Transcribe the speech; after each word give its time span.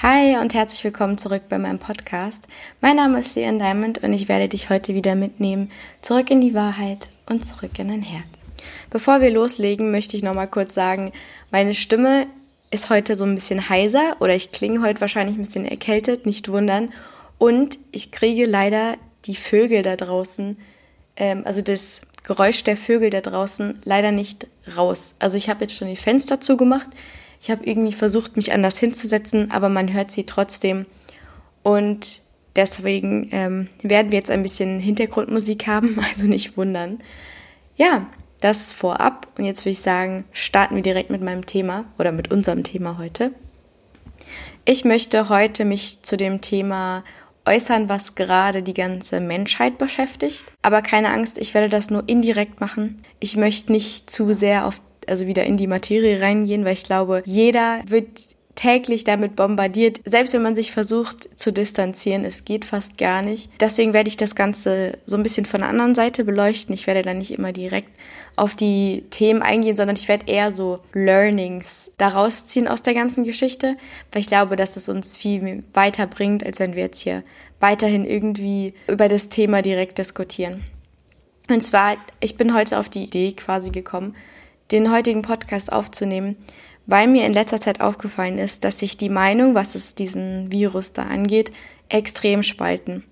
Hi 0.00 0.36
und 0.36 0.54
herzlich 0.54 0.84
willkommen 0.84 1.18
zurück 1.18 1.42
bei 1.48 1.58
meinem 1.58 1.80
Podcast. 1.80 2.46
Mein 2.80 2.94
Name 2.94 3.18
ist 3.18 3.34
Leon 3.34 3.58
Diamond 3.58 3.98
und 3.98 4.12
ich 4.12 4.28
werde 4.28 4.48
dich 4.48 4.70
heute 4.70 4.94
wieder 4.94 5.16
mitnehmen, 5.16 5.72
zurück 6.02 6.30
in 6.30 6.40
die 6.40 6.54
Wahrheit 6.54 7.08
und 7.26 7.44
zurück 7.44 7.76
in 7.80 7.88
dein 7.88 8.02
Herz. 8.02 8.28
Bevor 8.90 9.20
wir 9.20 9.32
loslegen, 9.32 9.90
möchte 9.90 10.16
ich 10.16 10.22
nochmal 10.22 10.46
kurz 10.46 10.72
sagen, 10.72 11.10
meine 11.50 11.74
Stimme 11.74 12.28
ist 12.70 12.90
heute 12.90 13.16
so 13.16 13.24
ein 13.24 13.34
bisschen 13.34 13.68
heiser 13.68 14.14
oder 14.20 14.36
ich 14.36 14.52
klinge 14.52 14.82
heute 14.82 15.00
wahrscheinlich 15.00 15.36
ein 15.36 15.42
bisschen 15.42 15.64
erkältet, 15.64 16.26
nicht 16.26 16.48
wundern. 16.48 16.92
Und 17.38 17.80
ich 17.90 18.12
kriege 18.12 18.46
leider 18.46 18.98
die 19.24 19.34
Vögel 19.34 19.82
da 19.82 19.96
draußen, 19.96 20.58
ähm, 21.16 21.42
also 21.44 21.60
das 21.60 22.02
Geräusch 22.22 22.62
der 22.62 22.76
Vögel 22.76 23.10
da 23.10 23.20
draußen 23.20 23.80
leider 23.82 24.12
nicht 24.12 24.46
raus. 24.76 25.16
Also 25.18 25.36
ich 25.36 25.48
habe 25.48 25.62
jetzt 25.62 25.74
schon 25.74 25.88
die 25.88 25.96
Fenster 25.96 26.40
zugemacht. 26.40 26.88
Ich 27.40 27.50
habe 27.50 27.64
irgendwie 27.64 27.92
versucht, 27.92 28.36
mich 28.36 28.52
anders 28.52 28.78
hinzusetzen, 28.78 29.50
aber 29.50 29.68
man 29.68 29.92
hört 29.92 30.10
sie 30.10 30.24
trotzdem. 30.24 30.86
Und 31.62 32.20
deswegen 32.56 33.28
ähm, 33.32 33.68
werden 33.82 34.10
wir 34.10 34.18
jetzt 34.18 34.30
ein 34.30 34.42
bisschen 34.42 34.78
Hintergrundmusik 34.80 35.66
haben, 35.66 35.98
also 36.08 36.26
nicht 36.26 36.56
wundern. 36.56 36.98
Ja, 37.76 38.06
das 38.40 38.72
vorab. 38.72 39.28
Und 39.38 39.44
jetzt 39.44 39.62
würde 39.62 39.70
ich 39.70 39.80
sagen, 39.80 40.24
starten 40.32 40.76
wir 40.76 40.82
direkt 40.82 41.10
mit 41.10 41.22
meinem 41.22 41.46
Thema 41.46 41.84
oder 41.98 42.12
mit 42.12 42.30
unserem 42.30 42.64
Thema 42.64 42.98
heute. 42.98 43.32
Ich 44.64 44.84
möchte 44.84 45.28
heute 45.28 45.64
mich 45.64 46.02
zu 46.02 46.16
dem 46.16 46.40
Thema 46.40 47.04
äußern, 47.46 47.88
was 47.88 48.14
gerade 48.14 48.62
die 48.62 48.74
ganze 48.74 49.20
Menschheit 49.20 49.78
beschäftigt. 49.78 50.44
Aber 50.62 50.82
keine 50.82 51.10
Angst, 51.10 51.38
ich 51.38 51.54
werde 51.54 51.68
das 51.68 51.90
nur 51.90 52.04
indirekt 52.06 52.60
machen. 52.60 53.02
Ich 53.20 53.36
möchte 53.36 53.72
nicht 53.72 54.10
zu 54.10 54.32
sehr 54.32 54.66
auf 54.66 54.80
also 55.08 55.26
wieder 55.26 55.44
in 55.44 55.56
die 55.56 55.66
Materie 55.66 56.20
reingehen, 56.20 56.64
weil 56.64 56.74
ich 56.74 56.84
glaube, 56.84 57.22
jeder 57.24 57.80
wird 57.86 58.06
täglich 58.58 59.04
damit 59.04 59.36
bombardiert. 59.36 60.00
Selbst 60.04 60.34
wenn 60.34 60.42
man 60.42 60.56
sich 60.56 60.72
versucht 60.72 61.28
zu 61.38 61.52
distanzieren, 61.52 62.24
es 62.24 62.44
geht 62.44 62.64
fast 62.64 62.98
gar 62.98 63.22
nicht. 63.22 63.50
Deswegen 63.60 63.92
werde 63.92 64.08
ich 64.08 64.16
das 64.16 64.34
Ganze 64.34 64.98
so 65.06 65.16
ein 65.16 65.22
bisschen 65.22 65.46
von 65.46 65.60
der 65.60 65.68
anderen 65.68 65.94
Seite 65.94 66.24
beleuchten. 66.24 66.74
Ich 66.74 66.88
werde 66.88 67.02
dann 67.02 67.18
nicht 67.18 67.30
immer 67.30 67.52
direkt 67.52 67.90
auf 68.34 68.54
die 68.54 69.04
Themen 69.10 69.42
eingehen, 69.42 69.76
sondern 69.76 69.94
ich 69.94 70.08
werde 70.08 70.26
eher 70.26 70.52
so 70.52 70.80
Learnings 70.92 71.92
daraus 71.98 72.46
ziehen 72.46 72.66
aus 72.66 72.82
der 72.82 72.94
ganzen 72.94 73.22
Geschichte, 73.22 73.76
weil 74.10 74.22
ich 74.22 74.28
glaube, 74.28 74.56
dass 74.56 74.76
es 74.76 74.88
uns 74.88 75.16
viel 75.16 75.62
weiterbringt, 75.72 76.44
als 76.44 76.58
wenn 76.58 76.74
wir 76.74 76.82
jetzt 76.82 77.00
hier 77.00 77.22
weiterhin 77.60 78.04
irgendwie 78.04 78.74
über 78.88 79.08
das 79.08 79.28
Thema 79.28 79.62
direkt 79.62 79.98
diskutieren. 79.98 80.64
Und 81.48 81.62
zwar, 81.62 81.96
ich 82.20 82.36
bin 82.36 82.54
heute 82.54 82.78
auf 82.78 82.88
die 82.88 83.04
Idee 83.04 83.32
quasi 83.32 83.70
gekommen, 83.70 84.16
den 84.70 84.92
heutigen 84.92 85.22
Podcast 85.22 85.72
aufzunehmen, 85.72 86.36
weil 86.86 87.06
mir 87.06 87.26
in 87.26 87.32
letzter 87.32 87.60
Zeit 87.60 87.80
aufgefallen 87.80 88.38
ist, 88.38 88.64
dass 88.64 88.78
sich 88.78 88.96
die 88.96 89.08
Meinung, 89.08 89.54
was 89.54 89.74
es 89.74 89.94
diesen 89.94 90.50
Virus 90.50 90.92
da 90.92 91.02
angeht, 91.02 91.52
extrem 91.88 92.42
spalten. 92.42 93.04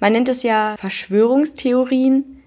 Man 0.00 0.12
nennt 0.12 0.28
es 0.28 0.42
ja 0.42 0.76
Verschwörungstheorien 0.78 2.42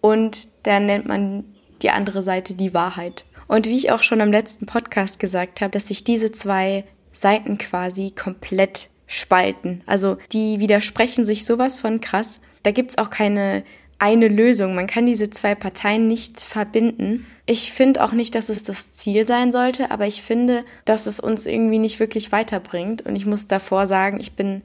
und 0.00 0.48
dann 0.64 0.86
nennt 0.86 1.06
man 1.06 1.44
die 1.82 1.90
andere 1.90 2.22
Seite 2.22 2.54
die 2.54 2.74
Wahrheit. 2.74 3.24
Und 3.46 3.66
wie 3.66 3.76
ich 3.76 3.90
auch 3.90 4.02
schon 4.02 4.20
im 4.20 4.30
letzten 4.30 4.66
Podcast 4.66 5.18
gesagt 5.18 5.60
habe, 5.60 5.70
dass 5.70 5.88
sich 5.88 6.04
diese 6.04 6.32
zwei 6.32 6.84
Seiten 7.12 7.58
quasi 7.58 8.10
komplett 8.10 8.90
spalten. 9.06 9.82
Also 9.86 10.18
die 10.32 10.60
widersprechen 10.60 11.24
sich 11.24 11.44
sowas 11.44 11.80
von 11.80 12.00
krass. 12.00 12.42
Da 12.62 12.70
gibt's 12.70 12.98
auch 12.98 13.10
keine 13.10 13.64
eine 13.98 14.28
Lösung. 14.28 14.74
Man 14.74 14.86
kann 14.86 15.06
diese 15.06 15.30
zwei 15.30 15.54
Parteien 15.54 16.06
nicht 16.06 16.40
verbinden. 16.40 17.26
Ich 17.46 17.72
finde 17.72 18.04
auch 18.04 18.12
nicht, 18.12 18.34
dass 18.34 18.48
es 18.48 18.62
das 18.62 18.92
Ziel 18.92 19.26
sein 19.26 19.52
sollte, 19.52 19.90
aber 19.90 20.06
ich 20.06 20.22
finde, 20.22 20.64
dass 20.84 21.06
es 21.06 21.18
uns 21.20 21.46
irgendwie 21.46 21.78
nicht 21.78 21.98
wirklich 21.98 22.30
weiterbringt. 22.30 23.02
Und 23.02 23.16
ich 23.16 23.26
muss 23.26 23.48
davor 23.48 23.86
sagen, 23.86 24.20
ich 24.20 24.36
bin, 24.36 24.62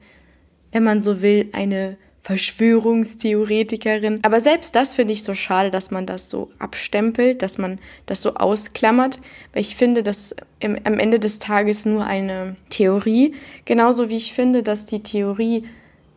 wenn 0.70 0.84
man 0.84 1.02
so 1.02 1.20
will, 1.22 1.48
eine 1.52 1.96
Verschwörungstheoretikerin. 2.24 4.20
Aber 4.22 4.40
selbst 4.40 4.74
das 4.74 4.94
finde 4.94 5.12
ich 5.12 5.22
so 5.22 5.34
schade, 5.34 5.70
dass 5.70 5.90
man 5.90 6.06
das 6.06 6.30
so 6.30 6.50
abstempelt, 6.58 7.42
dass 7.42 7.58
man 7.58 7.78
das 8.06 8.22
so 8.22 8.34
ausklammert, 8.34 9.18
weil 9.52 9.60
ich 9.60 9.76
finde, 9.76 10.02
dass 10.02 10.34
im, 10.58 10.78
am 10.84 10.98
Ende 10.98 11.18
des 11.18 11.38
Tages 11.38 11.84
nur 11.84 12.06
eine 12.06 12.56
Theorie, 12.70 13.34
genauso 13.66 14.08
wie 14.08 14.16
ich 14.16 14.32
finde, 14.32 14.62
dass 14.62 14.86
die 14.86 15.02
Theorie, 15.02 15.64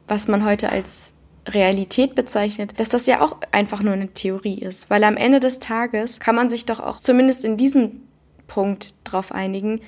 was 0.08 0.30
man 0.30 0.46
heute 0.46 0.70
als 0.70 1.12
Realität 1.48 2.16
bezeichnet, 2.16 2.80
dass 2.80 2.90
das 2.90 3.06
ja 3.06 3.22
auch 3.22 3.38
einfach 3.52 3.82
nur 3.82 3.94
eine 3.94 4.10
Theorie 4.10 4.60
ist. 4.60 4.90
Weil 4.90 5.04
am 5.04 5.18
Ende 5.18 5.40
des 5.40 5.60
Tages 5.60 6.20
kann 6.20 6.36
man 6.36 6.50
sich 6.50 6.66
doch 6.66 6.80
auch 6.80 7.00
zumindest 7.00 7.46
in 7.46 7.58
diesem 7.58 8.02
Punkt 8.48 8.94
darauf 9.06 9.32
einigen, 9.32 9.82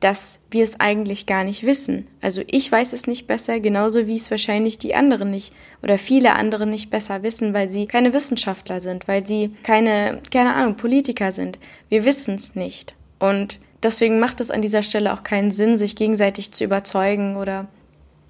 dass 0.00 0.38
wir 0.50 0.64
es 0.64 0.80
eigentlich 0.80 1.26
gar 1.26 1.44
nicht 1.44 1.64
wissen. 1.64 2.08
Also 2.22 2.42
ich 2.46 2.72
weiß 2.72 2.94
es 2.94 3.06
nicht 3.06 3.26
besser, 3.26 3.60
genauso 3.60 4.06
wie 4.06 4.16
es 4.16 4.30
wahrscheinlich 4.30 4.78
die 4.78 4.94
anderen 4.94 5.30
nicht 5.30 5.52
oder 5.82 5.98
viele 5.98 6.34
andere 6.34 6.66
nicht 6.66 6.90
besser 6.90 7.22
wissen, 7.22 7.52
weil 7.52 7.68
sie 7.68 7.86
keine 7.86 8.14
Wissenschaftler 8.14 8.80
sind, 8.80 9.06
weil 9.06 9.26
sie 9.26 9.54
keine, 9.62 10.20
keine 10.30 10.54
Ahnung, 10.54 10.76
Politiker 10.76 11.32
sind. 11.32 11.58
Wir 11.90 12.06
wissen 12.06 12.36
es 12.36 12.54
nicht. 12.54 12.94
Und 13.18 13.60
deswegen 13.82 14.18
macht 14.18 14.40
es 14.40 14.50
an 14.50 14.62
dieser 14.62 14.82
Stelle 14.82 15.12
auch 15.12 15.22
keinen 15.22 15.50
Sinn, 15.50 15.76
sich 15.76 15.96
gegenseitig 15.96 16.52
zu 16.52 16.64
überzeugen 16.64 17.36
oder 17.36 17.68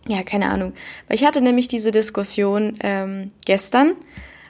ja, 0.06 0.22
keine 0.22 0.48
Ahnung. 0.48 0.72
Weil 1.08 1.16
ich 1.16 1.24
hatte 1.24 1.40
nämlich 1.40 1.68
diese 1.68 1.90
Diskussion 1.90 2.78
ähm, 2.80 3.32
gestern. 3.44 3.94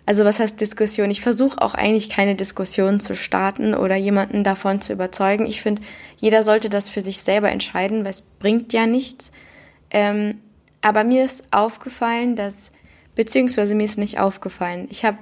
Also 0.07 0.25
was 0.25 0.41
heißt 0.41 0.61
Diskussion? 0.61 1.11
Ich 1.11 1.21
versuche 1.21 1.61
auch 1.61 1.75
eigentlich 1.75 2.09
keine 2.09 2.35
Diskussion 2.35 3.01
zu 3.01 3.15
starten 3.15 3.75
oder 3.75 3.97
jemanden 3.97 4.43
davon 4.43 4.81
zu 4.81 4.93
überzeugen. 4.93 5.47
Ich 5.47 5.61
finde, 5.61 5.83
jeder 6.19 6.43
sollte 6.43 6.69
das 6.69 6.89
für 6.89 7.01
sich 7.01 7.19
selber 7.19 7.51
entscheiden, 7.51 8.05
weil 8.05 8.11
es 8.11 8.23
bringt 8.23 8.73
ja 8.73 8.87
nichts. 8.87 9.31
Ähm, 9.91 10.41
aber 10.83 11.05
mir 11.05 11.25
ist 11.25 11.53
aufgefallen, 11.53 12.37
dass, 12.37 12.73
beziehungsweise 13.15 13.75
mir 13.75 13.85
ist 13.85 13.99
nicht 13.99 14.19
aufgefallen. 14.19 14.89
Ich 14.91 15.05
habe 15.05 15.19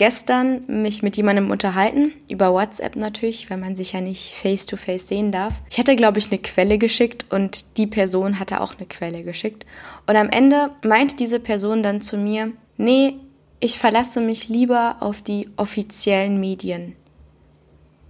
gestern 0.00 0.64
mich 0.66 1.02
mit 1.02 1.18
jemandem 1.18 1.50
unterhalten, 1.50 2.14
über 2.26 2.54
WhatsApp 2.54 2.96
natürlich, 2.96 3.50
weil 3.50 3.58
man 3.58 3.76
sich 3.76 3.92
ja 3.92 4.00
nicht 4.00 4.34
face-to-face 4.34 5.02
-face 5.02 5.08
sehen 5.08 5.30
darf. 5.30 5.60
Ich 5.70 5.78
hatte, 5.78 5.94
glaube 5.94 6.18
ich, 6.18 6.28
eine 6.30 6.38
Quelle 6.40 6.78
geschickt 6.78 7.26
und 7.28 7.76
die 7.76 7.86
Person 7.86 8.40
hatte 8.40 8.62
auch 8.62 8.78
eine 8.78 8.86
Quelle 8.86 9.22
geschickt. 9.22 9.66
Und 10.06 10.16
am 10.16 10.30
Ende 10.30 10.70
meinte 10.82 11.16
diese 11.16 11.38
Person 11.38 11.82
dann 11.82 12.00
zu 12.00 12.16
mir, 12.16 12.50
nee, 12.78 13.16
ich 13.60 13.78
verlasse 13.78 14.22
mich 14.22 14.48
lieber 14.48 14.96
auf 15.00 15.20
die 15.20 15.50
offiziellen 15.58 16.40
Medien. 16.40 16.96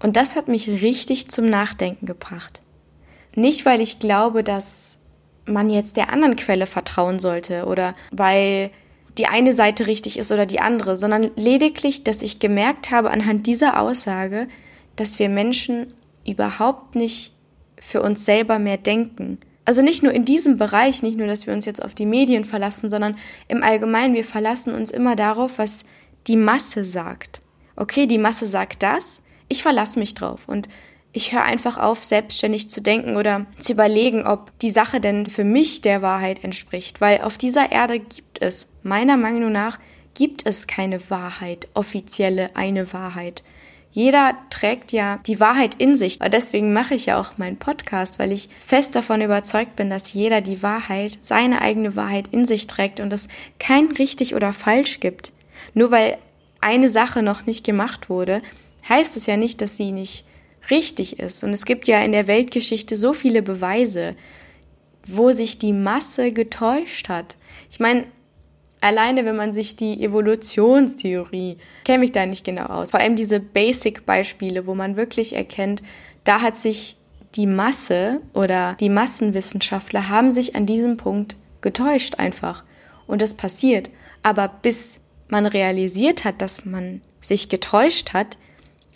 Und 0.01 0.15
das 0.15 0.37
hat 0.37 0.47
mich 0.47 0.69
richtig 0.69 1.29
zum 1.29 1.47
Nachdenken 1.51 2.07
gebracht. 2.07 2.63
Nicht, 3.35 3.67
weil 3.67 3.81
ich 3.81 3.99
glaube, 3.99 4.45
dass 4.45 4.99
man 5.45 5.69
jetzt 5.69 5.97
der 5.97 6.13
anderen 6.13 6.37
Quelle 6.37 6.67
vertrauen 6.67 7.19
sollte 7.19 7.65
oder 7.65 7.97
weil 8.13 8.71
die 9.19 9.27
eine 9.27 9.53
Seite 9.53 9.87
richtig 9.87 10.19
ist 10.19 10.33
oder 10.33 10.47
die 10.47 10.61
andere, 10.61 10.97
sondern 10.97 11.31
lediglich, 11.37 12.05
dass 12.05 12.23
ich 12.23 12.39
gemerkt 12.39 12.91
habe 12.91 13.11
anhand 13.11 13.47
dieser 13.47 13.81
Aussage, 13.81 14.49
dass 14.97 15.19
wir 15.19 15.29
Menschen 15.29 15.95
überhaupt 16.27 16.95
nicht 16.95 17.33
für 17.79 18.03
uns 18.03 18.25
selber 18.25 18.59
mehr 18.59 18.77
denken. 18.77 19.39
Also 19.65 19.83
nicht 19.83 20.03
nur 20.03 20.13
in 20.13 20.25
diesem 20.25 20.59
Bereich, 20.59 21.03
nicht 21.03 21.17
nur, 21.17 21.27
dass 21.27 21.47
wir 21.47 21.55
uns 21.55 21.65
jetzt 21.65 21.83
auf 21.83 21.95
die 21.95 22.07
Medien 22.07 22.45
verlassen, 22.45 22.89
sondern 22.89 23.17
im 23.49 23.63
Allgemeinen, 23.63 24.15
wir 24.15 24.25
verlassen 24.25 24.75
uns 24.75 24.91
immer 24.91 25.17
darauf, 25.17 25.59
was 25.59 25.85
die 26.27 26.37
Masse 26.37 26.85
sagt. 26.85 27.41
Okay, 27.77 28.07
die 28.07 28.19
Masse 28.19 28.47
sagt 28.47 28.83
das, 28.83 29.23
ich 29.49 29.63
verlasse 29.63 29.99
mich 29.99 30.15
drauf. 30.15 30.43
Und 30.47 30.69
ich 31.13 31.33
höre 31.33 31.43
einfach 31.43 31.77
auf, 31.77 32.05
selbstständig 32.05 32.71
zu 32.71 32.81
denken 32.81 33.17
oder 33.17 33.47
zu 33.59 33.73
überlegen, 33.73 34.27
ob 34.27 34.57
die 34.61 34.71
Sache 34.71 35.01
denn 35.01 35.27
für 35.27 35.45
mich 35.45 35.83
der 35.83 36.03
Wahrheit 36.03 36.45
entspricht. 36.45 37.01
Weil 37.01 37.23
auf 37.23 37.37
dieser 37.37 37.73
Erde 37.73 37.99
gibt 37.99 38.41
es, 38.41 38.69
meiner 38.83 39.17
Meinung 39.17 39.51
nach, 39.51 39.79
gibt 40.15 40.47
es 40.47 40.67
keine 40.67 41.11
Wahrheit, 41.11 41.69
offizielle 41.75 42.51
eine 42.55 42.93
Wahrheit. 42.93 43.43
Jeder 43.93 44.37
trägt 44.51 44.93
ja 44.93 45.19
die 45.27 45.41
Wahrheit 45.41 45.75
in 45.75 45.97
sich. 45.97 46.21
Und 46.21 46.33
deswegen 46.33 46.73
mache 46.73 46.95
ich 46.95 47.07
ja 47.07 47.21
auch 47.21 47.39
meinen 47.39 47.57
Podcast, 47.57 48.21
weil 48.21 48.31
ich 48.31 48.49
fest 48.61 48.95
davon 48.95 49.21
überzeugt 49.21 49.75
bin, 49.75 49.91
dass 49.91 50.13
jeder 50.13 50.41
die 50.41 50.63
Wahrheit, 50.63 51.19
seine 51.23 51.61
eigene 51.61 51.97
Wahrheit 51.97 52.29
in 52.29 52.45
sich 52.45 52.69
trägt 52.69 53.01
und 53.01 53.13
es 53.13 53.27
kein 53.59 53.91
richtig 53.93 54.37
oder 54.37 54.53
falsch 54.53 55.01
gibt. 55.01 55.33
Nur 55.75 55.91
weil 55.91 56.19
eine 56.61 56.89
Sache 56.89 57.23
noch 57.23 57.47
nicht 57.47 57.65
gemacht 57.65 58.09
wurde, 58.09 58.43
heißt 58.89 59.17
es 59.17 59.27
ja 59.27 59.37
nicht, 59.37 59.61
dass 59.61 59.77
sie 59.77 59.91
nicht 59.91 60.25
richtig 60.71 61.19
ist. 61.19 61.45
Und 61.45 61.51
es 61.51 61.65
gibt 61.65 61.89
ja 61.89 62.03
in 62.03 62.13
der 62.13 62.27
Weltgeschichte 62.27 62.97
so 62.97 63.13
viele 63.13 63.43
Beweise, 63.43 64.15
wo 65.07 65.33
sich 65.33 65.59
die 65.59 65.73
Masse 65.73 66.33
getäuscht 66.33 67.09
hat. 67.09 67.37
Ich 67.71 67.81
meine, 67.81 68.05
alleine 68.81 69.25
wenn 69.25 69.37
man 69.37 69.53
sich 69.53 69.77
die 69.77 70.03
Evolutionstheorie, 70.03 71.59
kenne 71.85 72.05
ich 72.05 72.13
da 72.13 72.27
nicht 72.27 72.45
genau 72.45 72.67
aus, 72.67 72.91
vor 72.91 73.01
allem 73.01 73.17
diese 73.17 73.41
Basic-Beispiele, 73.41 74.67
wo 74.67 74.75
man 74.75 74.97
wirklich 74.97 75.35
erkennt, 75.35 75.83
da 76.25 76.41
hat 76.41 76.57
sich 76.57 76.97
die 77.37 77.47
Masse 77.47 78.21
oder 78.35 78.77
die 78.81 78.89
Massenwissenschaftler 78.89 80.09
haben 80.09 80.31
sich 80.31 80.57
an 80.57 80.67
diesem 80.67 80.97
Punkt 80.97 81.37
getäuscht 81.61 82.17
einfach. 82.17 82.65
Und 83.07 83.23
das 83.23 83.35
passiert. 83.35 83.91
Aber 84.23 84.49
bis 84.49 85.01
man 85.29 85.47
realisiert 85.47 86.25
hat, 86.25 86.43
dass 86.43 86.65
man 86.65 87.01
sich 87.21 87.49
getäuscht 87.49 88.13
hat, 88.13 88.37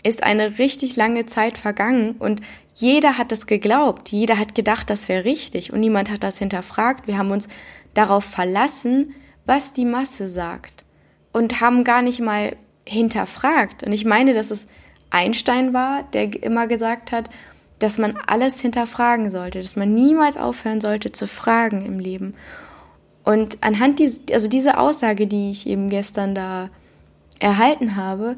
ist 0.05 0.23
eine 0.23 0.59
richtig 0.59 0.97
lange 0.97 1.27
Zeit 1.27 1.59
vergangen 1.59 2.13
und 2.19 2.41
jeder 2.75 3.19
hat 3.19 3.33
es 3.33 3.47
geglaubt, 3.47 4.11
jeder 4.11 4.39
hat 4.39 4.55
gedacht, 4.55 4.91
das 4.91 5.09
wäre 5.09 5.25
richtig 5.25 5.73
und 5.73 5.81
niemand 5.81 6.11
hat 6.11 6.23
das 6.23 6.39
hinterfragt. 6.39 7.07
Wir 7.07 7.19
haben 7.19 7.31
uns 7.31 7.49
darauf 7.95 8.25
verlassen, 8.25 9.15
was 9.47 9.73
die 9.73 9.85
Masse 9.85 10.29
sagt 10.29 10.85
und 11.33 11.61
haben 11.61 11.85
gar 11.85 12.03
nicht 12.03 12.21
mal 12.21 12.55
hinterfragt. 12.87 13.83
Und 13.83 13.93
ich 13.93 14.05
meine, 14.05 14.35
dass 14.35 14.51
es 14.51 14.69
Einstein 15.11 15.73
war, 15.73 16.03
der 16.13 16.43
immer 16.43 16.67
gesagt 16.67 17.11
hat, 17.11 17.31
dass 17.79 17.99
man 17.99 18.17
alles 18.27 18.61
hinterfragen 18.61 19.31
sollte, 19.31 19.59
dass 19.59 19.77
man 19.77 19.95
niemals 19.95 20.37
aufhören 20.37 20.81
sollte 20.81 21.13
zu 21.13 21.27
fragen 21.27 21.85
im 21.87 21.99
Leben. 21.99 22.35
Und 23.25 23.59
anhand 23.63 24.01
dieser, 24.01 24.21
also 24.33 24.49
diese 24.49 24.79
Aussage, 24.79 25.27
die 25.27 25.51
ich 25.51 25.67
eben 25.67 25.89
gestern 25.89 26.35
da 26.35 26.69
erhalten 27.41 27.97
habe, 27.97 28.37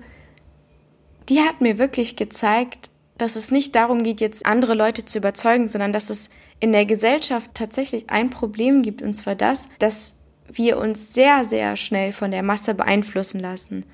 die 1.28 1.40
hat 1.40 1.60
mir 1.60 1.78
wirklich 1.78 2.16
gezeigt, 2.16 2.90
dass 3.18 3.36
es 3.36 3.50
nicht 3.50 3.74
darum 3.74 4.02
geht, 4.02 4.20
jetzt 4.20 4.46
andere 4.46 4.74
Leute 4.74 5.04
zu 5.04 5.18
überzeugen, 5.18 5.68
sondern 5.68 5.92
dass 5.92 6.10
es 6.10 6.28
in 6.60 6.72
der 6.72 6.86
Gesellschaft 6.86 7.50
tatsächlich 7.54 8.10
ein 8.10 8.30
Problem 8.30 8.82
gibt, 8.82 9.02
und 9.02 9.14
zwar 9.14 9.34
das, 9.34 9.68
dass 9.78 10.16
wir 10.48 10.78
uns 10.78 11.14
sehr, 11.14 11.44
sehr 11.44 11.76
schnell 11.76 12.12
von 12.12 12.30
der 12.30 12.42
Masse 12.42 12.74
beeinflussen 12.74 13.40
lassen. 13.40 13.84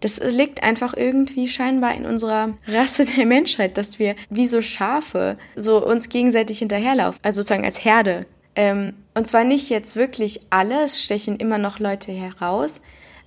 Das 0.00 0.18
liegt 0.18 0.62
einfach 0.62 0.94
irgendwie 0.96 1.46
scheinbar 1.46 1.94
in 1.94 2.06
unserer 2.06 2.54
Rasse 2.66 3.04
der 3.04 3.26
Menschheit, 3.26 3.76
dass 3.76 3.98
wir 3.98 4.16
wie 4.30 4.46
so 4.46 4.62
Schafe 4.62 5.36
so 5.56 5.84
uns 5.84 6.08
gegenseitig 6.08 6.60
hinterherlaufen, 6.60 7.20
also 7.22 7.42
sozusagen 7.42 7.66
als 7.66 7.84
Herde. 7.84 8.26
Ähm, 8.56 8.94
und 9.14 9.26
zwar 9.26 9.44
nicht 9.44 9.68
jetzt 9.68 9.96
wirklich 9.96 10.40
alle, 10.48 10.84
es 10.84 11.02
stechen 11.02 11.36
immer 11.36 11.58
noch 11.58 11.78
Leute 11.78 12.12
heraus, 12.12 12.80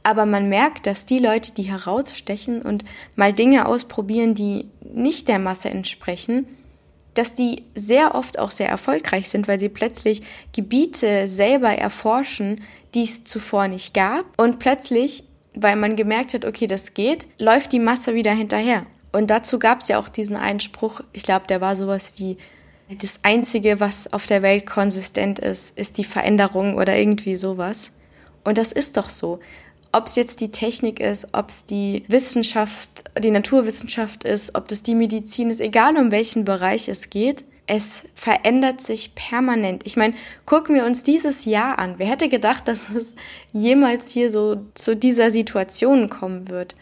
aber 0.03 0.25
man 0.25 0.49
merkt, 0.49 0.85
dass 0.85 1.05
die 1.05 1.19
Leute, 1.19 1.53
die 1.53 1.63
herausstechen 1.63 2.61
und 2.61 2.83
mal 3.15 3.33
Dinge 3.33 3.65
ausprobieren, 3.65 4.35
die 4.35 4.69
nicht 4.81 5.27
der 5.27 5.39
Masse 5.39 5.69
entsprechen, 5.69 6.45
dass 7.13 7.35
die 7.35 7.63
sehr 7.75 8.15
oft 8.15 8.39
auch 8.39 8.51
sehr 8.51 8.69
erfolgreich 8.69 9.29
sind, 9.29 9.47
weil 9.47 9.59
sie 9.59 9.69
plötzlich 9.69 10.21
Gebiete 10.51 11.27
selber 11.27 11.69
erforschen, 11.69 12.61
die 12.93 13.03
es 13.03 13.23
zuvor 13.23 13.67
nicht 13.67 13.93
gab. 13.93 14.25
Und 14.37 14.59
plötzlich, 14.59 15.23
weil 15.55 15.75
man 15.75 15.95
gemerkt 15.95 16.33
hat, 16.33 16.45
okay, 16.45 16.67
das 16.67 16.93
geht, 16.93 17.27
läuft 17.37 17.71
die 17.71 17.79
Masse 17.79 18.15
wieder 18.15 18.33
hinterher. 18.33 18.85
Und 19.11 19.29
dazu 19.29 19.59
gab 19.59 19.81
es 19.81 19.89
ja 19.89 19.99
auch 19.99 20.09
diesen 20.09 20.35
Einspruch, 20.35 21.01
ich 21.13 21.23
glaube, 21.23 21.45
der 21.47 21.61
war 21.61 21.75
sowas 21.75 22.13
wie, 22.17 22.37
das 23.01 23.19
Einzige, 23.23 23.79
was 23.79 24.11
auf 24.11 24.27
der 24.27 24.41
Welt 24.41 24.65
konsistent 24.65 25.39
ist, 25.39 25.77
ist 25.77 25.97
die 25.97 26.03
Veränderung 26.03 26.75
oder 26.75 26.97
irgendwie 26.97 27.35
sowas. 27.35 27.91
Und 28.43 28.57
das 28.57 28.71
ist 28.71 28.97
doch 28.97 29.09
so 29.09 29.39
ob 29.93 30.07
es 30.07 30.15
jetzt 30.15 30.41
die 30.41 30.51
Technik 30.51 30.99
ist, 30.99 31.29
ob 31.33 31.49
es 31.49 31.65
die 31.65 32.03
Wissenschaft, 32.07 33.05
die 33.23 33.31
Naturwissenschaft 33.31 34.23
ist, 34.23 34.55
ob 34.55 34.67
das 34.67 34.83
die 34.83 34.95
Medizin 34.95 35.49
ist, 35.49 35.61
egal 35.61 35.95
um 35.97 36.11
welchen 36.11 36.45
Bereich 36.45 36.89
es 36.89 37.09
geht, 37.09 37.45
es 37.67 38.03
verändert 38.15 38.81
sich 38.81 39.15
permanent. 39.15 39.83
Ich 39.85 39.95
meine, 39.95 40.15
gucken 40.45 40.75
wir 40.75 40.85
uns 40.85 41.03
dieses 41.03 41.45
Jahr 41.45 41.79
an. 41.79 41.95
Wer 41.97 42.07
hätte 42.07 42.27
gedacht, 42.27 42.67
dass 42.67 42.89
es 42.95 43.15
jemals 43.53 44.11
hier 44.11 44.31
so 44.31 44.65
zu 44.73 44.95
dieser 44.95 45.31
Situation 45.31 46.09
kommen 46.09 46.49
wird? 46.49 46.75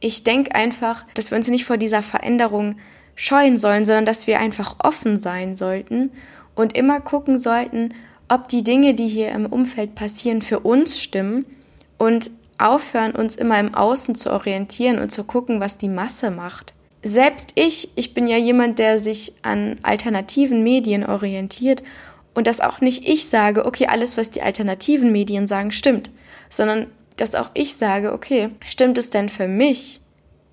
Ich 0.00 0.24
denke 0.24 0.54
einfach, 0.54 1.04
dass 1.14 1.30
wir 1.30 1.36
uns 1.36 1.48
nicht 1.48 1.64
vor 1.64 1.76
dieser 1.76 2.02
Veränderung 2.02 2.76
scheuen 3.14 3.56
sollen, 3.56 3.84
sondern 3.84 4.06
dass 4.06 4.26
wir 4.26 4.40
einfach 4.40 4.76
offen 4.82 5.20
sein 5.20 5.56
sollten 5.56 6.10
und 6.54 6.76
immer 6.76 7.00
gucken 7.00 7.38
sollten, 7.38 7.94
ob 8.28 8.48
die 8.48 8.64
Dinge, 8.64 8.94
die 8.94 9.08
hier 9.08 9.30
im 9.30 9.46
Umfeld 9.46 9.94
passieren, 9.94 10.42
für 10.42 10.60
uns 10.60 11.00
stimmen 11.00 11.46
und 11.98 12.30
aufhören, 12.58 13.12
uns 13.12 13.36
immer 13.36 13.58
im 13.58 13.74
Außen 13.74 14.14
zu 14.14 14.32
orientieren 14.32 14.98
und 14.98 15.10
zu 15.10 15.24
gucken, 15.24 15.60
was 15.60 15.78
die 15.78 15.88
Masse 15.88 16.30
macht. 16.30 16.72
Selbst 17.02 17.52
ich, 17.54 17.90
ich 17.96 18.14
bin 18.14 18.26
ja 18.26 18.36
jemand, 18.36 18.78
der 18.78 18.98
sich 18.98 19.34
an 19.42 19.78
alternativen 19.82 20.62
Medien 20.62 21.06
orientiert 21.06 21.82
und 22.34 22.46
dass 22.46 22.60
auch 22.60 22.80
nicht 22.80 23.06
ich 23.06 23.28
sage, 23.28 23.64
okay, 23.64 23.86
alles, 23.86 24.16
was 24.16 24.30
die 24.30 24.42
alternativen 24.42 25.12
Medien 25.12 25.46
sagen, 25.46 25.70
stimmt, 25.70 26.10
sondern 26.48 26.86
dass 27.16 27.34
auch 27.34 27.50
ich 27.54 27.74
sage, 27.76 28.12
okay, 28.12 28.50
stimmt 28.66 28.98
es 28.98 29.10
denn 29.10 29.28
für 29.28 29.48
mich? 29.48 30.00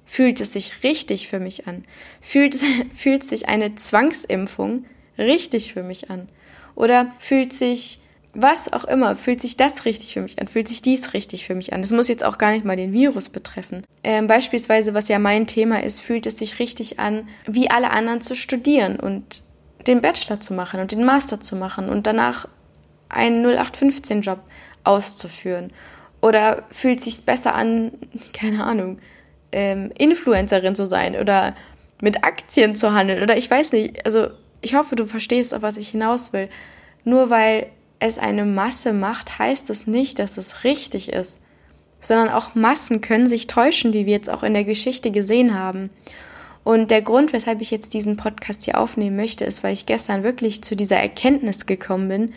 Fühlt 0.06 0.42
es 0.42 0.54
sich 0.54 0.84
richtig 0.84 1.28
für 1.28 1.40
mich 1.40 1.68
an? 1.68 1.84
Fühlt, 2.22 2.56
fühlt 2.94 3.24
sich 3.24 3.50
eine 3.50 3.76
Zwangsimpfung 3.76 4.86
richtig 5.18 5.74
für 5.74 5.84
mich 5.84 6.10
an? 6.10 6.30
Oder 6.76 7.14
fühlt 7.20 7.54
sich 7.54 8.00
was 8.34 8.74
auch 8.74 8.86
immer, 8.86 9.16
fühlt 9.16 9.40
sich 9.42 9.58
das 9.58 9.86
richtig 9.86 10.14
für 10.14 10.22
mich 10.22 10.40
an, 10.40 10.48
fühlt 10.48 10.68
sich 10.68 10.82
dies 10.82 11.14
richtig 11.14 11.46
für 11.46 11.54
mich 11.54 11.74
an. 11.74 11.82
Das 11.82 11.92
muss 11.92 12.08
jetzt 12.08 12.26
auch 12.26 12.38
gar 12.38 12.52
nicht 12.52 12.66
mal 12.66 12.76
den 12.76 12.92
Virus 12.92 13.30
betreffen. 13.30 13.84
Ähm, 14.04 14.28
beispielsweise, 14.28 14.94
was 14.94 15.08
ja 15.08 15.20
mein 15.20 15.46
Thema 15.46 15.84
ist, 15.84 16.00
fühlt 16.00 16.26
es 16.26 16.38
sich 16.38 16.60
richtig 16.60 17.00
an, 17.00 17.28
wie 17.46 17.70
alle 17.70 17.92
anderen 17.92 18.22
zu 18.22 18.36
studieren 18.36 19.00
und 19.00 19.44
den 19.86 20.02
Bachelor 20.02 20.40
zu 20.40 20.54
machen 20.54 20.80
und 20.80 20.92
den 20.92 21.06
Master 21.06 21.42
zu 21.42 21.56
machen 21.56 21.90
und 21.90 22.08
danach 22.08 22.48
einen 23.10 23.46
0815-Job 23.46 24.40
auszuführen. 24.84 25.72
Oder 26.22 26.64
fühlt 26.72 27.02
sich 27.02 27.26
besser 27.26 27.54
an, 27.54 27.92
keine 28.34 28.64
Ahnung, 28.64 28.98
ähm, 29.52 29.92
Influencerin 29.98 30.76
zu 30.76 30.88
sein 30.88 31.16
oder 31.16 31.56
mit 32.02 32.24
Aktien 32.24 32.76
zu 32.76 32.94
handeln 32.94 33.22
oder 33.22 33.38
ich 33.38 33.50
weiß 33.50 33.74
nicht. 33.74 34.06
Also 34.06 34.30
ich 34.62 34.74
hoffe, 34.74 34.96
du 34.96 35.06
verstehst, 35.06 35.54
auf 35.54 35.62
was 35.62 35.78
ich 35.78 35.90
hinaus 35.90 36.34
will. 36.34 36.50
Nur 37.04 37.30
weil 37.30 37.68
es 38.04 38.18
eine 38.18 38.46
Masse 38.46 38.94
macht, 38.94 39.40
heißt 39.40 39.70
es 39.70 39.88
nicht, 39.88 40.20
dass 40.20 40.38
es 40.38 40.64
richtig 40.64 41.12
ist, 41.12 41.40
sondern 42.02 42.30
auch 42.30 42.54
Massen 42.54 43.02
können 43.02 43.28
sich 43.28 43.48
täuschen, 43.48 43.94
wie 43.94 44.06
wir 44.06 44.14
jetzt 44.14 44.30
auch 44.30 44.44
in 44.44 44.54
der 44.54 44.66
Geschichte 44.66 45.10
gesehen 45.12 45.58
haben. 45.58 45.90
Und 46.64 46.92
der 46.92 47.02
Grund, 47.02 47.34
weshalb 47.34 47.62
ich 47.62 47.72
jetzt 47.72 47.94
diesen 47.94 48.18
Podcast 48.18 48.64
hier 48.64 48.78
aufnehmen 48.78 49.16
möchte, 49.16 49.46
ist, 49.46 49.64
weil 49.64 49.74
ich 49.74 49.86
gestern 49.86 50.24
wirklich 50.24 50.64
zu 50.64 50.76
dieser 50.76 50.98
Erkenntnis 50.98 51.66
gekommen 51.66 52.10
bin, 52.10 52.34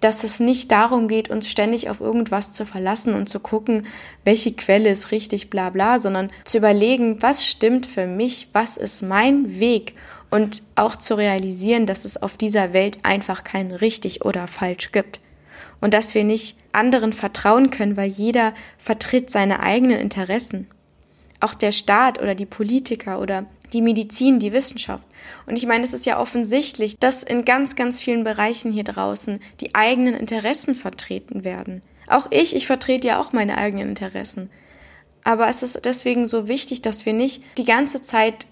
dass 0.00 0.24
es 0.24 0.40
nicht 0.40 0.70
darum 0.72 1.08
geht, 1.08 1.30
uns 1.30 1.48
ständig 1.48 1.88
auf 1.88 2.00
irgendwas 2.00 2.52
zu 2.52 2.66
verlassen 2.66 3.14
und 3.14 3.28
zu 3.28 3.40
gucken, 3.40 3.86
welche 4.24 4.52
Quelle 4.52 4.90
ist 4.90 5.10
richtig, 5.10 5.50
bla 5.50 5.70
bla, 5.70 5.98
sondern 5.98 6.30
zu 6.44 6.58
überlegen, 6.58 7.22
was 7.22 7.46
stimmt 7.46 7.86
für 7.86 8.06
mich, 8.06 8.48
was 8.52 8.76
ist 8.76 9.02
mein 9.02 9.58
Weg 9.58 9.94
und 10.30 10.62
auch 10.74 10.96
zu 10.96 11.14
realisieren, 11.14 11.86
dass 11.86 12.04
es 12.04 12.20
auf 12.20 12.36
dieser 12.36 12.72
Welt 12.72 12.98
einfach 13.04 13.44
kein 13.44 13.70
richtig 13.72 14.24
oder 14.24 14.48
falsch 14.48 14.92
gibt 14.92 15.20
und 15.80 15.94
dass 15.94 16.14
wir 16.14 16.24
nicht 16.24 16.56
anderen 16.72 17.12
vertrauen 17.12 17.70
können, 17.70 17.96
weil 17.96 18.08
jeder 18.08 18.54
vertritt 18.78 19.30
seine 19.30 19.60
eigenen 19.60 19.98
Interessen. 19.98 20.66
Auch 21.40 21.54
der 21.54 21.72
Staat 21.72 22.20
oder 22.20 22.34
die 22.34 22.46
Politiker 22.46 23.20
oder 23.20 23.46
die 23.72 23.82
Medizin, 23.82 24.38
die 24.38 24.52
Wissenschaft. 24.52 25.04
Und 25.46 25.58
ich 25.58 25.66
meine, 25.66 25.84
es 25.84 25.92
ist 25.92 26.06
ja 26.06 26.18
offensichtlich, 26.18 26.98
dass 26.98 27.22
in 27.22 27.44
ganz, 27.44 27.76
ganz 27.76 28.00
vielen 28.00 28.24
Bereichen 28.24 28.72
hier 28.72 28.84
draußen 28.84 29.40
die 29.60 29.74
eigenen 29.74 30.14
Interessen 30.14 30.74
vertreten 30.74 31.44
werden. 31.44 31.82
Auch 32.06 32.28
ich, 32.30 32.54
ich 32.54 32.66
vertrete 32.66 33.08
ja 33.08 33.20
auch 33.20 33.32
meine 33.32 33.58
eigenen 33.58 33.90
Interessen. 33.90 34.50
Aber 35.24 35.48
es 35.48 35.62
ist 35.62 35.84
deswegen 35.84 36.24
so 36.26 36.46
wichtig, 36.48 36.82
dass 36.82 37.04
wir 37.04 37.12
nicht 37.12 37.42
die 37.58 37.64
ganze 37.64 38.00
Zeit 38.00 38.46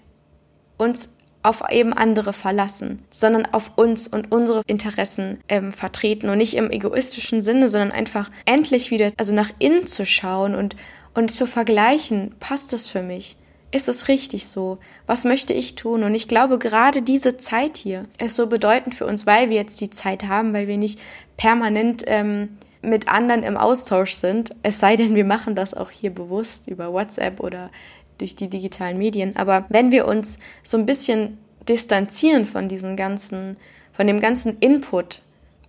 uns 0.77 1.15
auf 1.45 1.63
eben 1.69 1.93
andere 1.93 2.33
verlassen, 2.33 3.03
sondern 3.09 3.45
auf 3.45 3.71
uns 3.75 4.07
und 4.07 4.31
unsere 4.31 4.63
Interessen 4.65 5.39
ähm, 5.47 5.71
vertreten 5.71 6.27
und 6.29 6.39
nicht 6.39 6.55
im 6.55 6.71
egoistischen 6.71 7.41
Sinne, 7.43 7.67
sondern 7.67 7.91
einfach 7.91 8.31
endlich 8.45 8.89
wieder, 8.89 9.11
also 9.17 9.33
nach 9.33 9.51
innen 9.59 9.85
zu 9.85 10.05
schauen 10.05 10.55
und, 10.55 10.75
und 11.13 11.31
zu 11.31 11.45
vergleichen, 11.45 12.33
passt 12.39 12.73
es 12.73 12.87
für 12.87 13.03
mich? 13.03 13.37
Ist 13.75 13.89
es 13.89 14.07
richtig 14.07 14.47
so? 14.47 14.77
Was 15.05 15.25
möchte 15.25 15.51
ich 15.51 15.75
tun? 15.75 16.03
Und 16.03 16.15
ich 16.15 16.29
glaube, 16.29 16.59
gerade 16.59 17.01
diese 17.01 17.35
Zeit 17.35 17.75
hier 17.75 18.05
ist 18.19 18.35
so 18.35 18.47
bedeutend 18.47 18.95
für 18.95 19.05
uns, 19.05 19.25
weil 19.25 19.49
wir 19.49 19.57
jetzt 19.57 19.81
die 19.81 19.89
Zeit 19.89 20.29
haben, 20.29 20.53
weil 20.53 20.69
wir 20.69 20.77
nicht 20.77 20.97
permanent 21.35 22.05
ähm, 22.07 22.57
mit 22.81 23.09
anderen 23.09 23.43
im 23.43 23.57
Austausch 23.57 24.13
sind. 24.13 24.55
Es 24.63 24.79
sei 24.79 24.95
denn, 24.95 25.13
wir 25.13 25.25
machen 25.25 25.55
das 25.55 25.73
auch 25.73 25.91
hier 25.91 26.09
bewusst 26.09 26.69
über 26.69 26.93
WhatsApp 26.93 27.41
oder 27.41 27.69
durch 28.17 28.37
die 28.37 28.47
digitalen 28.47 28.97
Medien. 28.97 29.35
Aber 29.35 29.65
wenn 29.67 29.91
wir 29.91 30.07
uns 30.07 30.39
so 30.63 30.77
ein 30.77 30.85
bisschen 30.85 31.37
distanzieren 31.67 32.45
von 32.45 32.69
diesen 32.69 32.95
ganzen, 32.95 33.57
von 33.91 34.07
dem 34.07 34.21
ganzen 34.21 34.57
Input, 34.59 35.21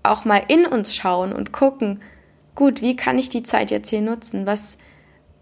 auch 0.05 0.25
mal 0.25 0.45
in 0.47 0.65
uns 0.65 0.95
schauen 0.95 1.33
und 1.33 1.51
gucken, 1.51 2.01
gut, 2.55 2.83
wie 2.83 2.95
kann 2.95 3.19
ich 3.19 3.31
die 3.31 3.43
Zeit 3.43 3.73
jetzt 3.73 3.91
hier 3.91 4.01
nutzen? 4.01 4.47
Was, 4.47 4.79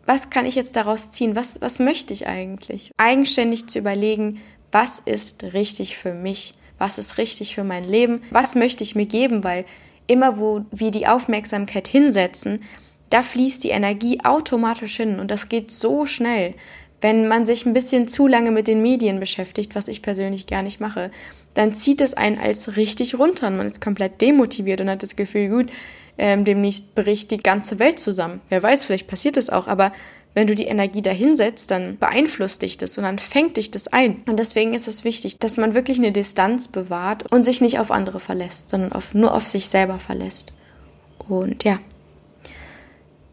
was 0.06 0.30
kann 0.30 0.46
ich 0.46 0.54
jetzt 0.54 0.76
daraus 0.76 1.10
ziehen? 1.10 1.36
Was, 1.36 1.60
was 1.60 1.78
möchte 1.78 2.12
ich 2.12 2.26
eigentlich? 2.26 2.90
Eigenständig 2.96 3.66
zu 3.68 3.78
überlegen, 3.78 4.40
was 4.72 5.00
ist 5.04 5.44
richtig 5.54 5.96
für 5.96 6.14
mich? 6.14 6.54
Was 6.78 6.98
ist 6.98 7.18
richtig 7.18 7.54
für 7.54 7.64
mein 7.64 7.84
Leben? 7.84 8.22
Was 8.30 8.54
möchte 8.54 8.82
ich 8.84 8.94
mir 8.94 9.06
geben? 9.06 9.44
Weil 9.44 9.64
immer, 10.06 10.38
wo 10.38 10.64
wir 10.70 10.90
die 10.90 11.06
Aufmerksamkeit 11.06 11.88
hinsetzen, 11.88 12.62
da 13.10 13.22
fließt 13.22 13.62
die 13.62 13.70
Energie 13.70 14.20
automatisch 14.24 14.96
hin 14.96 15.20
und 15.20 15.30
das 15.30 15.48
geht 15.48 15.70
so 15.70 16.06
schnell. 16.06 16.54
Wenn 17.00 17.28
man 17.28 17.46
sich 17.46 17.66
ein 17.66 17.74
bisschen 17.74 18.08
zu 18.08 18.26
lange 18.26 18.50
mit 18.50 18.66
den 18.66 18.82
Medien 18.82 19.20
beschäftigt, 19.20 19.74
was 19.74 19.88
ich 19.88 20.02
persönlich 20.02 20.46
gar 20.46 20.62
nicht 20.62 20.80
mache, 20.80 21.10
dann 21.52 21.74
zieht 21.74 22.00
es 22.00 22.14
einen 22.14 22.38
als 22.38 22.76
richtig 22.76 23.18
runter 23.18 23.46
und 23.46 23.56
man 23.56 23.66
ist 23.66 23.80
komplett 23.80 24.20
demotiviert 24.20 24.80
und 24.80 24.90
hat 24.90 25.02
das 25.02 25.14
Gefühl, 25.14 25.48
gut, 25.48 25.70
ähm, 26.18 26.44
demnächst 26.44 26.94
bricht 26.94 27.30
die 27.30 27.38
ganze 27.38 27.78
Welt 27.78 27.98
zusammen. 27.98 28.40
Wer 28.48 28.62
weiß, 28.62 28.84
vielleicht 28.84 29.08
passiert 29.08 29.36
es 29.36 29.50
auch, 29.50 29.66
aber 29.66 29.92
wenn 30.34 30.48
du 30.48 30.54
die 30.54 30.66
Energie 30.66 31.00
dahinsetzt, 31.00 31.70
dann 31.70 31.96
beeinflusst 31.98 32.62
dich 32.62 32.76
das 32.76 32.98
und 32.98 33.04
dann 33.04 33.18
fängt 33.18 33.56
dich 33.56 33.70
das 33.70 33.88
ein. 33.88 34.22
Und 34.26 34.38
deswegen 34.38 34.74
ist 34.74 34.88
es 34.88 35.04
wichtig, 35.04 35.38
dass 35.38 35.56
man 35.56 35.74
wirklich 35.74 35.98
eine 35.98 36.10
Distanz 36.12 36.68
bewahrt 36.68 37.30
und 37.32 37.44
sich 37.44 37.60
nicht 37.60 37.78
auf 37.78 37.92
andere 37.92 38.18
verlässt, 38.18 38.68
sondern 38.68 38.92
auf, 38.92 39.14
nur 39.14 39.32
auf 39.32 39.46
sich 39.46 39.68
selber 39.68 40.00
verlässt. 40.00 40.52
Und 41.28 41.62
ja. 41.62 41.78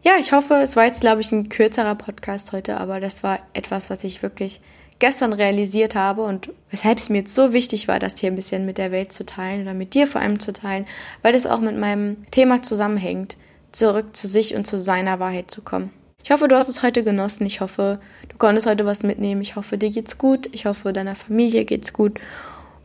Ja, 0.04 0.12
ich 0.18 0.32
hoffe, 0.32 0.54
es 0.54 0.76
war 0.76 0.84
jetzt, 0.84 1.00
glaube 1.00 1.20
ich, 1.20 1.30
ein 1.32 1.48
kürzerer 1.48 1.94
Podcast 1.94 2.52
heute, 2.52 2.78
aber 2.78 3.00
das 3.00 3.22
war 3.22 3.38
etwas, 3.52 3.90
was 3.90 4.04
ich 4.04 4.22
wirklich 4.22 4.60
gestern 5.02 5.32
realisiert 5.32 5.96
habe 5.96 6.22
und 6.22 6.50
weshalb 6.70 6.98
es 6.98 7.10
mir 7.10 7.18
jetzt 7.18 7.34
so 7.34 7.52
wichtig 7.52 7.88
war, 7.88 7.98
das 7.98 8.20
hier 8.20 8.30
ein 8.30 8.36
bisschen 8.36 8.64
mit 8.64 8.78
der 8.78 8.92
Welt 8.92 9.12
zu 9.12 9.26
teilen 9.26 9.62
oder 9.62 9.74
mit 9.74 9.94
dir 9.94 10.06
vor 10.06 10.20
allem 10.20 10.38
zu 10.38 10.52
teilen, 10.52 10.86
weil 11.22 11.32
das 11.32 11.44
auch 11.44 11.58
mit 11.58 11.76
meinem 11.76 12.24
Thema 12.30 12.62
zusammenhängt, 12.62 13.36
zurück 13.72 14.14
zu 14.14 14.28
sich 14.28 14.54
und 14.54 14.64
zu 14.64 14.78
seiner 14.78 15.18
Wahrheit 15.18 15.50
zu 15.50 15.62
kommen. 15.62 15.90
Ich 16.22 16.30
hoffe, 16.30 16.46
du 16.46 16.54
hast 16.56 16.68
es 16.68 16.84
heute 16.84 17.02
genossen. 17.02 17.44
Ich 17.46 17.60
hoffe, 17.60 17.98
du 18.28 18.36
konntest 18.36 18.68
heute 18.68 18.86
was 18.86 19.02
mitnehmen. 19.02 19.40
Ich 19.40 19.56
hoffe, 19.56 19.76
dir 19.76 19.90
geht's 19.90 20.18
gut. 20.18 20.48
Ich 20.52 20.66
hoffe, 20.66 20.92
deiner 20.92 21.16
Familie 21.16 21.64
geht's 21.64 21.92
gut. 21.92 22.20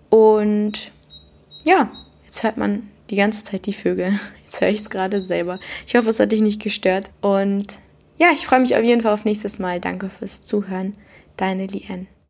Und 0.09 0.91
ja, 1.65 1.91
jetzt 2.25 2.41
hört 2.41 2.57
man 2.57 2.89
die 3.11 3.15
ganze 3.15 3.43
Zeit 3.43 3.67
die 3.67 3.73
Vögel. 3.73 4.19
Jetzt 4.45 4.61
höre 4.61 4.69
ich 4.69 4.79
es 4.79 4.89
gerade 4.89 5.21
selber. 5.21 5.59
Ich 5.85 5.95
hoffe, 5.95 6.09
es 6.09 6.19
hat 6.19 6.31
dich 6.31 6.41
nicht 6.41 6.61
gestört. 6.61 7.11
Und 7.21 7.77
ja, 8.17 8.29
ich 8.33 8.47
freue 8.47 8.61
mich 8.61 8.75
auf 8.75 8.83
jeden 8.83 9.01
Fall 9.01 9.13
auf 9.13 9.25
nächstes 9.25 9.59
Mal. 9.59 9.79
Danke 9.81 10.09
fürs 10.09 10.45
Zuhören. 10.45 10.95
Deine 11.37 11.67
Lien. 11.67 12.07